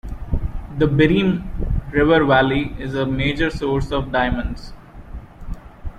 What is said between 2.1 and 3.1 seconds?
valley is a